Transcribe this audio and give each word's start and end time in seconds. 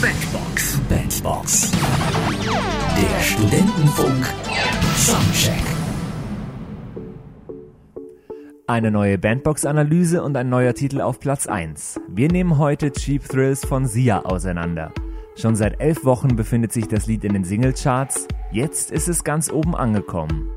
Bandbox. 0.00 0.80
Bandbox. 0.88 1.72
Der 1.72 3.20
Studentenfunk. 3.20 4.26
Soundcheck. 4.96 5.64
Eine 8.68 8.92
neue 8.92 9.18
Bandbox-Analyse 9.18 10.22
und 10.22 10.36
ein 10.36 10.48
neuer 10.48 10.74
Titel 10.74 11.00
auf 11.00 11.18
Platz 11.18 11.48
1. 11.48 12.00
Wir 12.06 12.30
nehmen 12.30 12.58
heute 12.58 12.92
Cheap 12.92 13.28
Thrills 13.28 13.64
von 13.66 13.86
Sia 13.86 14.20
auseinander. 14.20 14.92
Schon 15.34 15.56
seit 15.56 15.80
elf 15.80 16.04
Wochen 16.04 16.36
befindet 16.36 16.72
sich 16.72 16.86
das 16.86 17.08
Lied 17.08 17.24
in 17.24 17.32
den 17.32 17.42
Singlecharts. 17.42 18.28
Jetzt 18.52 18.92
ist 18.92 19.08
es 19.08 19.24
ganz 19.24 19.50
oben 19.50 19.74
angekommen. 19.74 20.48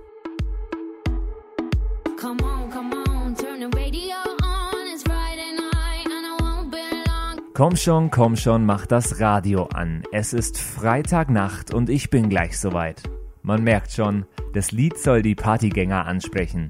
Komm 7.54 7.76
schon, 7.76 8.12
komm 8.12 8.38
schon, 8.38 8.66
mach 8.66 8.86
das 8.86 9.20
Radio 9.20 9.66
an. 9.66 10.04
Es 10.14 10.32
ist 10.32 10.58
Freitagnacht 10.58 11.74
und 11.74 11.90
ich 11.90 12.10
bin 12.10 12.30
gleich 12.30 12.58
soweit. 12.58 13.04
Man 13.42 13.62
merkt 13.66 13.92
schon, 13.92 14.26
das 14.54 14.72
Lied 14.72 14.98
soll 14.98 15.22
die 15.22 15.36
Partygänger 15.36 16.06
ansprechen. 16.06 16.70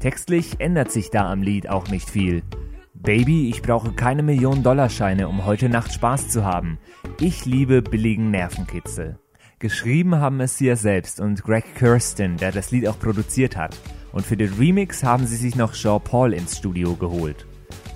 Textlich 0.00 0.58
ändert 0.58 0.90
sich 0.90 1.10
da 1.10 1.30
am 1.30 1.42
Lied 1.42 1.68
auch 1.68 1.88
nicht 1.88 2.08
viel. 2.08 2.42
Baby, 2.94 3.50
ich 3.50 3.60
brauche 3.60 3.92
keine 3.92 4.22
Millionen-Dollarscheine, 4.22 5.28
um 5.28 5.44
heute 5.44 5.68
Nacht 5.68 5.92
Spaß 5.92 6.30
zu 6.30 6.46
haben. 6.46 6.78
Ich 7.20 7.44
liebe 7.44 7.82
billigen 7.82 8.30
Nervenkitzel. 8.30 9.18
Geschrieben 9.58 10.16
haben 10.16 10.40
es 10.40 10.56
sie 10.56 10.66
ja 10.66 10.76
selbst 10.76 11.20
und 11.20 11.42
Greg 11.42 11.74
Kirsten, 11.74 12.38
der 12.38 12.52
das 12.52 12.70
Lied 12.70 12.88
auch 12.88 12.98
produziert 12.98 13.58
hat. 13.58 13.76
Und 14.12 14.24
für 14.24 14.38
den 14.38 14.54
Remix 14.54 15.04
haben 15.04 15.26
sie 15.26 15.36
sich 15.36 15.56
noch 15.56 15.74
Jean 15.74 16.00
Paul 16.00 16.32
ins 16.32 16.56
Studio 16.56 16.94
geholt. 16.94 17.46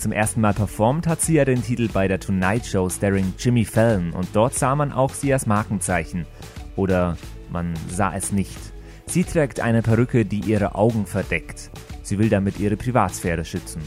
Zum 0.06 0.12
ersten 0.12 0.40
Mal 0.40 0.54
performt 0.54 1.08
hat 1.08 1.20
Sia 1.20 1.44
den 1.44 1.64
Titel 1.64 1.88
bei 1.92 2.06
der 2.06 2.20
Tonight 2.20 2.64
Show 2.64 2.88
starring 2.88 3.34
Jimmy 3.40 3.64
Fallon 3.64 4.12
und 4.12 4.28
dort 4.34 4.54
sah 4.54 4.76
man 4.76 4.92
auch 4.92 5.12
Sias 5.12 5.46
Markenzeichen. 5.46 6.26
Oder 6.76 7.16
man 7.50 7.74
sah 7.88 8.14
es 8.14 8.30
nicht. 8.30 8.56
Sie 9.06 9.24
trägt 9.24 9.58
eine 9.58 9.82
Perücke, 9.82 10.24
die 10.24 10.38
ihre 10.38 10.76
Augen 10.76 11.06
verdeckt. 11.06 11.72
Sie 12.04 12.20
will 12.20 12.28
damit 12.28 12.60
ihre 12.60 12.76
Privatsphäre 12.76 13.44
schützen. 13.44 13.82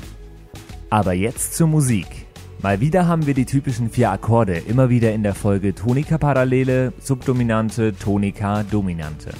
Aber 0.90 1.14
jetzt 1.14 1.54
zur 1.54 1.68
Musik. 1.68 2.28
Mal 2.62 2.82
wieder 2.82 3.08
haben 3.08 3.26
wir 3.26 3.34
die 3.34 3.46
typischen 3.46 3.90
vier 3.90 4.12
Akkorde, 4.12 4.58
immer 4.58 4.90
wieder 4.90 5.14
in 5.14 5.24
der 5.24 5.36
Folge 5.36 5.74
Tonika-Parallele, 5.74 6.92
Subdominante, 7.00 7.96
Tonika, 7.98 8.64
Dominante. 8.64 9.32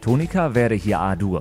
Tonika 0.00 0.54
wäre 0.54 0.76
hier 0.76 1.00
A-Dur. 1.00 1.40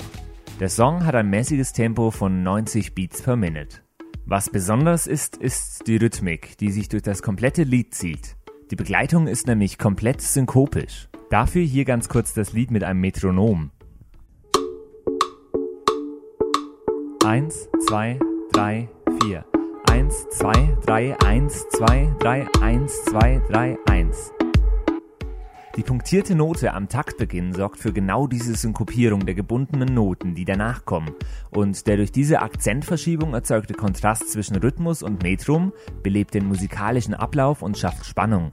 Der 0.59 0.69
Song 0.69 1.05
hat 1.05 1.13
ein 1.13 1.29
mäßiges 1.29 1.71
Tempo 1.71 2.09
von 2.09 2.41
90 2.41 2.95
Beats 2.95 3.21
per 3.21 3.35
Minute. 3.35 3.86
Was 4.29 4.49
besonders 4.49 5.07
ist, 5.07 5.37
ist 5.37 5.87
die 5.87 5.95
Rhythmik, 5.95 6.57
die 6.57 6.69
sich 6.69 6.89
durch 6.89 7.01
das 7.01 7.21
komplette 7.21 7.63
Lied 7.63 7.95
zieht. 7.95 8.35
Die 8.69 8.75
Begleitung 8.75 9.25
ist 9.25 9.47
nämlich 9.47 9.77
komplett 9.77 10.19
synkopisch. 10.19 11.07
Dafür 11.29 11.61
hier 11.61 11.85
ganz 11.85 12.09
kurz 12.09 12.33
das 12.33 12.51
Lied 12.51 12.69
mit 12.69 12.83
einem 12.83 12.99
Metronom. 12.99 13.71
Eins, 17.23 17.69
zwei, 17.87 18.19
drei, 18.51 18.89
vier. 19.21 19.45
Eins, 19.89 20.27
zwei, 20.31 20.75
drei, 20.85 21.17
eins, 21.19 21.65
zwei, 21.69 22.13
drei, 22.19 22.47
eins, 22.59 23.05
zwei, 23.05 23.41
drei, 23.47 23.77
eins. 23.85 24.33
Die 25.77 25.83
punktierte 25.83 26.33
Note 26.33 26.73
am 26.73 26.89
Taktbeginn 26.89 27.53
sorgt 27.53 27.77
für 27.77 27.93
genau 27.93 28.25
diese 28.25 28.55
Synkopierung 28.55 29.27
der 29.27 29.35
gebundenen 29.35 29.93
Noten, 29.93 30.33
die 30.33 30.43
danach 30.43 30.85
kommen, 30.85 31.11
und 31.51 31.85
der 31.85 31.97
durch 31.97 32.11
diese 32.11 32.41
Akzentverschiebung 32.41 33.35
erzeugte 33.35 33.75
Kontrast 33.75 34.31
zwischen 34.31 34.55
Rhythmus 34.55 35.03
und 35.03 35.21
Metrum 35.21 35.71
belebt 36.01 36.33
den 36.33 36.47
musikalischen 36.47 37.13
Ablauf 37.13 37.61
und 37.61 37.77
schafft 37.77 38.07
Spannung. 38.07 38.51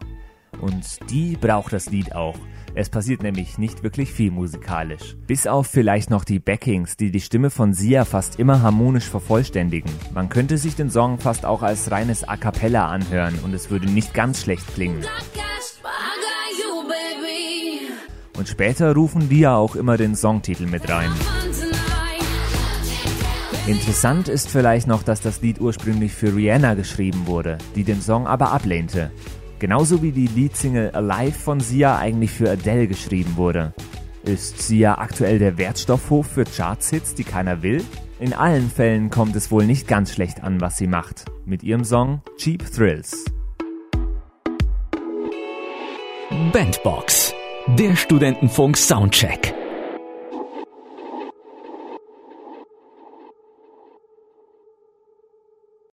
Und 0.60 0.98
die 1.10 1.38
braucht 1.38 1.72
das 1.72 1.88
Lied 1.88 2.14
auch. 2.14 2.36
Es 2.74 2.90
passiert 2.90 3.22
nämlich 3.22 3.56
nicht 3.56 3.82
wirklich 3.82 4.12
viel 4.12 4.30
musikalisch. 4.30 5.16
Bis 5.26 5.46
auf 5.46 5.66
vielleicht 5.66 6.10
noch 6.10 6.24
die 6.24 6.40
Backings, 6.40 6.98
die 6.98 7.10
die 7.10 7.20
Stimme 7.20 7.48
von 7.48 7.72
Sia 7.72 8.04
fast 8.04 8.38
immer 8.38 8.60
harmonisch 8.60 9.08
vervollständigen. 9.08 9.90
Man 10.12 10.28
könnte 10.28 10.58
sich 10.58 10.76
den 10.76 10.90
Song 10.90 11.18
fast 11.18 11.46
auch 11.46 11.62
als 11.62 11.90
reines 11.90 12.28
A 12.28 12.36
cappella 12.36 12.88
anhören 12.90 13.38
und 13.44 13.54
es 13.54 13.70
würde 13.70 13.86
nicht 13.86 14.12
ganz 14.12 14.42
schlecht 14.42 14.66
klingen. 14.74 15.00
Und 18.36 18.48
später 18.48 18.94
rufen 18.94 19.28
die 19.28 19.40
ja 19.40 19.56
auch 19.56 19.76
immer 19.76 19.96
den 19.96 20.16
Songtitel 20.16 20.66
mit 20.66 20.88
rein. 20.88 21.10
Interessant 23.66 24.28
ist 24.28 24.50
vielleicht 24.50 24.86
noch, 24.86 25.02
dass 25.02 25.20
das 25.20 25.40
Lied 25.40 25.60
ursprünglich 25.60 26.12
für 26.12 26.34
Rihanna 26.34 26.74
geschrieben 26.74 27.26
wurde, 27.26 27.58
die 27.74 27.84
den 27.84 28.02
Song 28.02 28.26
aber 28.26 28.52
ablehnte. 28.52 29.10
Genauso 29.58 30.02
wie 30.02 30.12
die 30.12 30.26
Leadsingle 30.26 30.94
Alive 30.94 31.38
von 31.38 31.60
Sia 31.60 31.96
eigentlich 31.96 32.30
für 32.30 32.50
Adele 32.50 32.88
geschrieben 32.88 33.36
wurde. 33.36 33.72
Ist 34.24 34.60
Sia 34.60 34.98
aktuell 34.98 35.38
der 35.38 35.56
Wertstoffhof 35.56 36.26
für 36.26 36.44
Chartshits, 36.44 37.14
die 37.14 37.24
keiner 37.24 37.62
will? 37.62 37.82
In 38.20 38.32
allen 38.32 38.70
Fällen 38.70 39.10
kommt 39.10 39.36
es 39.36 39.50
wohl 39.50 39.64
nicht 39.64 39.88
ganz 39.88 40.12
schlecht 40.12 40.42
an, 40.42 40.60
was 40.60 40.76
sie 40.76 40.86
macht. 40.86 41.24
Mit 41.46 41.62
ihrem 41.62 41.84
Song 41.84 42.20
Cheap 42.36 42.70
Thrills. 42.70 43.24
Bandbox 46.52 47.33
der 47.66 47.96
Studentenfunk 47.96 48.76
Soundcheck. 48.76 49.53